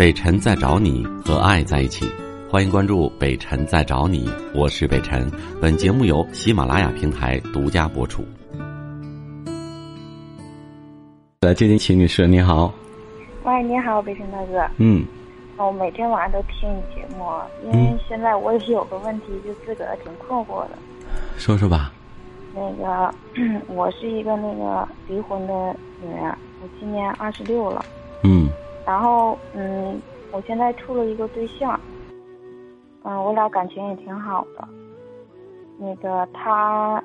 [0.00, 2.10] 北辰在找你和爱在一起，
[2.50, 5.30] 欢迎关注北辰在找你，我是北辰。
[5.60, 8.24] 本节目由喜马拉雅平台独家播出。
[11.42, 12.72] 来接听秦女士，你好。
[13.44, 14.66] 喂，你好，北辰大哥。
[14.78, 15.04] 嗯，
[15.58, 17.26] 我每天晚上都听你节目，
[17.62, 20.78] 因为现在我也有个问题，就自个儿挺困惑的。
[21.36, 21.92] 说说吧。
[22.54, 23.14] 那个，
[23.68, 26.24] 我是一个那个离婚的女人，
[26.62, 27.84] 我今年二十六了。
[28.22, 28.48] 嗯。
[28.90, 31.78] 然后，嗯，我现在处了一个对象，
[33.04, 34.66] 嗯，我俩感情也挺好的。
[35.78, 37.00] 那个他，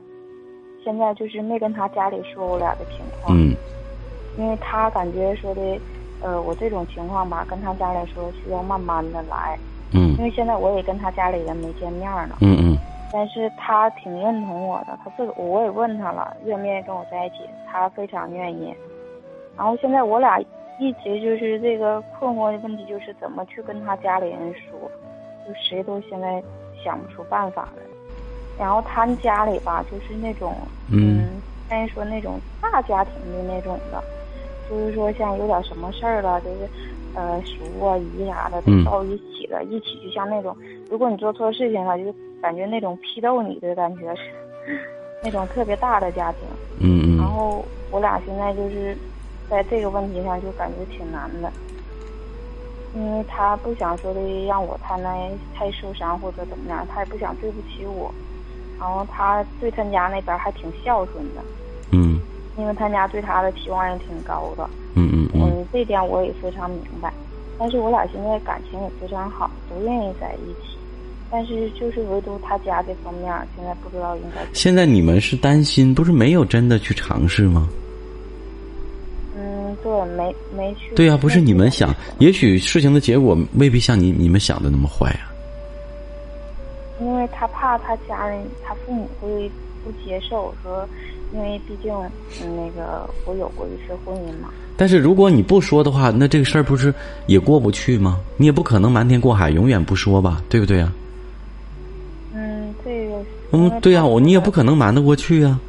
[0.83, 3.37] 现在就是没跟他家里说我俩的情况。
[3.37, 3.55] 嗯。
[4.35, 5.79] 因为他感觉说的，
[6.21, 9.55] 呃，我这种情况吧，跟他家里说需要慢慢的来。
[9.93, 10.17] 嗯。
[10.17, 12.35] 因为现在我也跟他家里人没见面呢。
[12.41, 12.75] 嗯嗯。
[13.13, 17.41] 但是他挺认同我的，他自个我也问他了，愿不愿意跟我在一起，
[17.71, 18.73] 他非常愿意。
[19.55, 20.41] 然后现在我俩。
[20.77, 24.91] 一直就是这个困惑的问题，就是怎么去跟他家里人说，
[25.47, 26.43] 就谁都现在
[26.83, 27.83] 想不出办法来。
[28.59, 30.53] 然后他们家里吧，就是那种，
[30.91, 34.03] 嗯，但是说那种大家庭的那种的，
[34.69, 36.69] 就是说像有点什么事儿了，就是
[37.15, 40.55] 呃叔啊姨啥的都到一起了，一起就像那种，
[40.89, 44.23] 如果你做错事情了，就感觉那种批斗你的感觉是，
[45.23, 46.41] 那种特别大的家庭。
[46.81, 47.17] 嗯嗯。
[47.17, 48.97] 然后我俩现在就是。
[49.49, 51.51] 在这个问题上就感觉挺难的，
[52.95, 58.13] 因为他不想说的让我太那太受伤或者怎么样，他也不想对不起我，
[58.79, 61.41] 然后他对他家那边还挺孝顺的，
[61.91, 62.19] 嗯，
[62.57, 65.29] 因为他家对他的期望也挺高的，嗯嗯。
[65.33, 67.13] 嗯，这点我也非常明白，
[67.59, 70.77] 但是我俩现在感情也非常好，都愿意在一起，
[71.29, 74.41] 但是就是唯独他家这方面现在不知道应该。
[74.53, 77.67] 现在你们是担心，不是没有真的去尝试吗？
[79.85, 80.95] 对，没没去。
[80.95, 85.29] 对呀，不是你们想，也许事情的结果未必像你你们想的那么坏啊。
[86.99, 89.29] 因为他怕他家人，他父母会
[89.83, 90.89] 不接受，说，
[91.31, 91.93] 因为毕竟
[92.39, 94.49] 那个我有过一次婚姻嘛。
[94.75, 96.91] 但是如果你不说的话，那这个事儿不是
[97.27, 98.19] 也过不去吗？
[98.37, 100.91] 你也不可能瞒天过海，永远不说吧，对不对啊？
[102.33, 103.15] 嗯，这个。
[103.51, 105.59] 嗯，对呀，我你也不可能瞒得过去啊。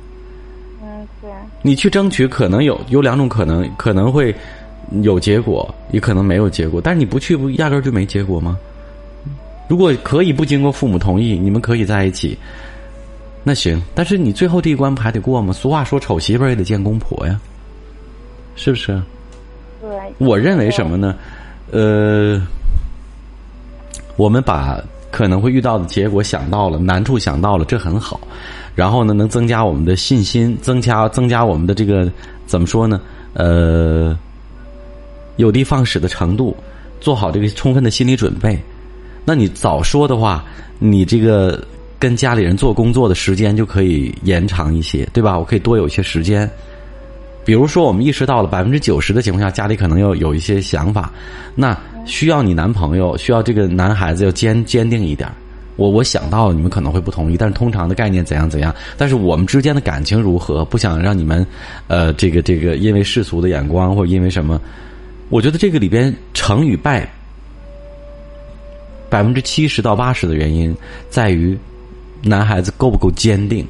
[1.66, 4.32] 你去争取，可能有有两种可能，可能会
[5.03, 6.81] 有结果，也可能没有结果。
[6.81, 8.56] 但是你不去，不压根儿就没结果吗？
[9.66, 12.38] 如果可以不经过父母同意，你们可以在一起，
[13.43, 13.82] 那行。
[13.97, 15.53] 但是你最后这一关不还得过吗？
[15.53, 17.41] 俗话说，丑媳妇儿也得见公婆呀，
[18.54, 19.03] 是不是？
[19.83, 19.91] 对。
[20.19, 21.16] 我认为什么呢？
[21.72, 22.41] 呃，
[24.15, 24.81] 我们把
[25.16, 28.21] 可能会遇到的结果想到了，难处想到了，这很好。
[28.75, 32.12] 然后呢，能增加我们的信心，增加增加我们的这个
[32.44, 33.00] 怎么说呢？
[33.32, 34.15] 呃，
[35.37, 36.54] 有的放矢的程度，
[37.00, 38.62] 做好这个充分的心理准备。
[39.25, 40.44] 那你早说的话，
[40.78, 41.65] 你这个
[41.98, 45.38] 跟家里人做工作的时间就可以延长一些，对吧？
[45.38, 46.47] 我可以多有一些时间。
[47.47, 51.12] 比如说，我们意识到了百分之九十的情况下，家里可能要有一些想法，
[51.55, 55.31] 那需要你男朋友，需要这个男孩子要坚坚定一点。
[55.77, 58.75] 我我想到你们可能会不同意，但是通常的概念怎样怎样？
[58.97, 60.65] 但是我们之间的感情如何？
[60.65, 61.47] 不想让你们，
[61.87, 64.61] 呃，这个这个因为世俗的眼光或者因为什么？
[65.28, 67.09] 我觉得这个里边成与败，
[69.09, 70.75] 百分之七十到八十的原因
[71.09, 71.57] 在于
[72.23, 73.65] 男孩子够不够坚定。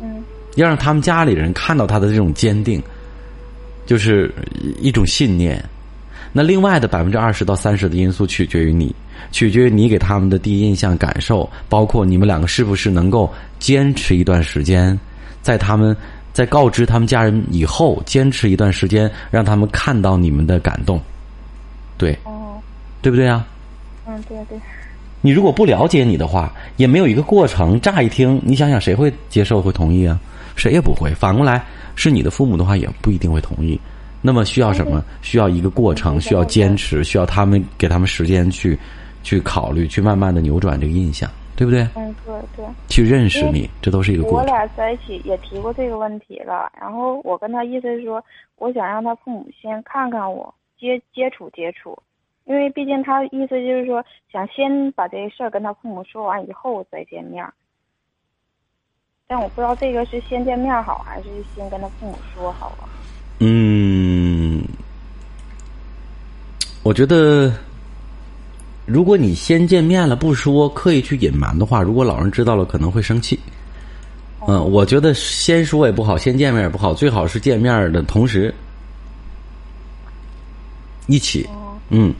[0.00, 0.22] 嗯。
[0.56, 2.82] 要让他们家里人看到他的这种坚定，
[3.86, 4.32] 就是
[4.80, 5.62] 一种信念。
[6.32, 8.94] 那另外的百分之二十到三十的因素取决于你。
[9.30, 14.98] 取决于你给他们的第一印象感受，包括你们两个是不是能够坚持一段时间，
[15.40, 15.96] 在他们
[16.32, 21.00] 在告知他们家人以后，坚持一段时间，让他们看到你们的感动，
[21.96, 22.60] 对，哦，
[23.00, 23.46] 对不对啊？
[24.06, 24.58] 嗯，对对。
[25.22, 30.20] 你如果不了解你的话，也没有一个过程，乍一听，你想想谁会接受会同意啊？
[30.54, 31.14] 谁也不会。
[31.14, 31.64] 反过来，
[31.96, 33.80] 是你的父母的话，也不一定会同意。
[34.20, 35.02] 那么需要什么？
[35.22, 38.78] 需要一个过程，需要坚持，需要他们给他们时间去。
[39.24, 41.86] 去考虑，去慢慢的扭转这个印象，对不对？
[41.94, 42.66] 嗯，对对。
[42.88, 44.40] 去认识你，这都是一个过程。
[44.40, 48.20] 我俩在一起也提过这个问题了，然后我跟他意思是说，
[48.56, 51.96] 我想让他父母先看看我，接接触接触，
[52.44, 57.46] 因为毕竟他意思就是说，想先把这个事儿跟他父母说完以后再见面。
[59.26, 62.88] 但我不知道这个是先见面好，还是先跟他父母说好啊？
[63.40, 64.62] 嗯，
[66.82, 67.52] 我觉得。
[68.84, 73.38] 如果你先见面了不说，刻意去隐瞒的话，如果老人知道了可能会生气。
[74.48, 78.52] 嗯，我觉得先说也不好，先见面也不好，最好是见面的同时
[81.06, 81.48] 一起。
[81.90, 82.12] 嗯，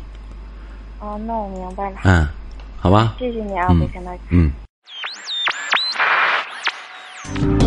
[1.02, 1.96] 哦，那我明白了。
[2.04, 2.28] 嗯，
[2.78, 3.16] 好吧。
[3.18, 4.18] 谢谢你啊，嗯北辰大哥。
[4.30, 4.52] 嗯。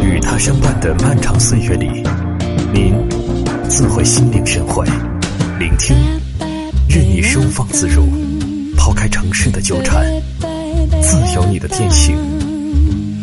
[0.01, 2.01] 与他相伴的漫长岁月里，
[2.73, 2.95] 您
[3.67, 4.85] 自会心领神会，
[5.59, 5.93] 聆听，
[6.87, 8.07] 任你收放自如，
[8.77, 10.05] 抛开城市的纠缠，
[11.01, 12.15] 自由你的天性，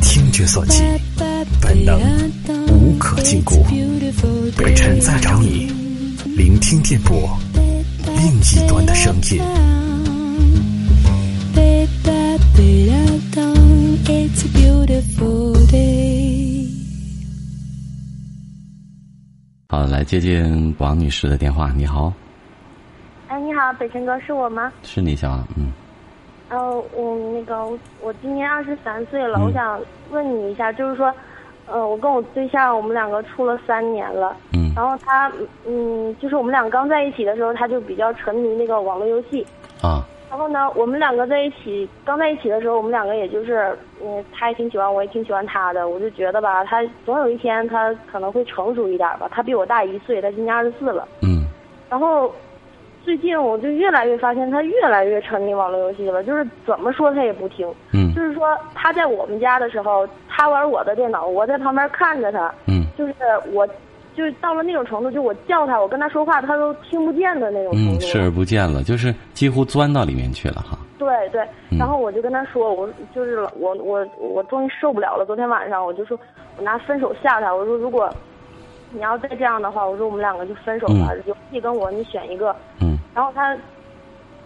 [0.03, 0.83] 听觉所及，
[1.59, 1.99] 本能
[2.69, 3.65] 无可禁锢。
[4.59, 5.73] 北辰在找你，
[6.37, 7.35] 聆听电波，
[8.05, 9.41] 另一端的声音。
[19.69, 21.73] 好，来接近王女士的电话。
[21.73, 22.13] 你好，
[23.29, 24.71] 哎，你好，北辰哥，是我吗？
[24.83, 25.47] 是你小王？
[25.57, 25.73] 嗯
[26.51, 31.11] 哦，我那个我我今年二十三岁了，嗯我想问你一下，就是说，
[31.67, 35.33] 呃，我跟我对象我们两个处了三年了，嗯然后他
[35.67, 39.47] 嗯，就是我们俩刚在一起的时候，他就比较沉迷那个网络游戏。
[39.81, 45.91] 啊然后呢，我们两个在一起，刚在一起的时候，我们两个也就是，嗯，他也挺喜欢我，也挺喜欢他的。
[45.91, 49.29] 我就觉得吧，他总有一天他可能会成熟一点吧。
[49.31, 51.07] 他比我大一岁，他今年二十四了。
[51.21, 51.45] 嗯
[51.91, 52.33] 然后
[53.05, 57.71] 最近我就越来越发现他越来越沉迷网络游戏了，就是怎么说他也不听。
[57.93, 63.13] 嗯就是说他在我们家的时候，他玩我的电脑，我在旁边看着他，嗯就是
[63.53, 63.69] 我，
[64.17, 68.01] 就是到了那种程度，就我叫他，我跟他说话，他都听不见的那种程嗯，度。
[68.01, 70.79] 视而不见了，就是几乎钻到里面去了哈。
[70.99, 75.25] 对对，嗯然后我就跟他说，我就是我我我终于受不了了。
[75.27, 76.19] 昨天晚上我就说，
[76.57, 78.09] 我拿分手吓他，我说如果
[78.91, 82.55] 你要再这样的话，我说我们两个就分手吧，游戏跟我你选一个。
[82.81, 83.57] 嗯然后他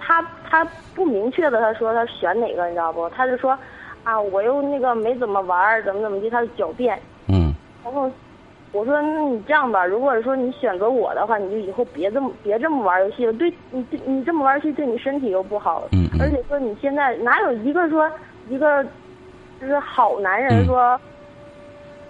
[0.00, 0.64] 他他
[0.94, 3.08] 不明确的他说他选哪个，你知道不？
[3.10, 3.56] 他就说
[4.02, 6.98] 啊，我又那个没怎么玩，怎么怎么地，他就狡辩。
[7.28, 7.52] 嗯
[7.84, 8.10] 然后
[8.76, 15.88] 我说，那你这样吧，如果说你选择我的话，你就以后别这么别这么玩游戏了，对你你这么玩游戏对你身体又不好。
[15.92, 18.10] 嗯嗯而且说你现在哪有一个说
[18.50, 18.84] 一个
[19.60, 21.00] 就是好男人嗯说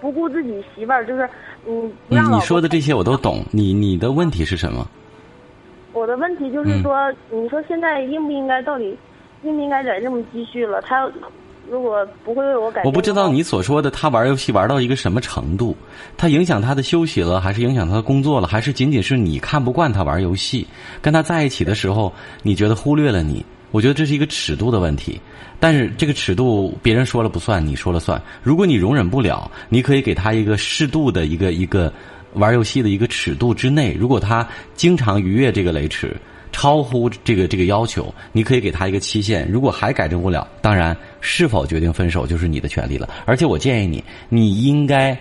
[0.01, 1.27] 不顾自己媳妇儿，就是
[1.65, 4.85] 你你说的这些我都懂，你你的问题是什么？
[5.93, 8.95] 我的问题嗯就是说，你说现在应不应该，到底
[9.41, 10.81] 应不应该再这么继续了？
[10.81, 11.09] 他
[11.69, 15.75] 如果不会为我改变，我不知道你所说的他玩游戏玩到一个什么程度，
[16.15, 20.65] 他影响他的休息了，还是影响他的工作了，还是仅仅是你看不惯他玩游戏，
[21.01, 23.45] 跟他在一起的时候，你觉得忽略了你？
[23.71, 25.19] 我觉得这是一个尺度的问题，
[25.59, 28.21] 但是这个尺度别人说了不算，你说了算。
[28.41, 31.91] 如果你容忍不了，你可以给他一个适度的一个一个
[32.35, 33.93] 玩游戏的一个尺度之内。
[33.99, 36.15] 如果他经常逾越这个雷池，
[36.51, 39.47] 超乎这个这个要求，你可以给他一个期限。
[39.49, 43.09] 如果还改正不了，当然是否决定分手就是你的权利了。
[43.25, 45.17] 而且我建议你，你应该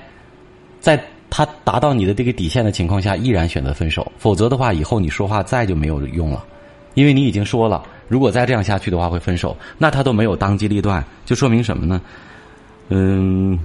[0.81, 4.11] 在他达到你的这个底线的情况下，依然选择分手。
[4.19, 6.45] 否则的话，以后你说话再就没有用了，
[6.95, 12.01] 因为你已经说了，如果再这样下去的话会分手，那他都没有当机立断，就说明什么呢？
[12.89, 13.59] 嗯，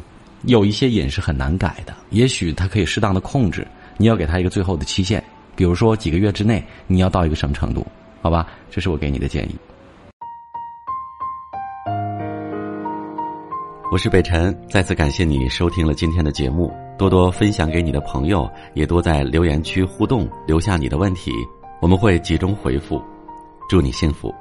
[0.43, 3.65] 有一些瘾是很难改的，也许他可以适当的控制，
[3.97, 5.23] 你要给他一个最后的期限，
[5.61, 7.85] 比如说几个月之内你要到一个什么程度，
[8.19, 8.47] 好吧？
[8.71, 9.55] 这是我给你的建议。
[13.91, 21.31] 我是北辰，再次感谢你收听了今天的节目，多多分享给你的朋友，也多在留言区互动，留下你的问题，
[21.79, 22.99] 我们会集中回复。
[23.69, 24.33] 祝你幸福。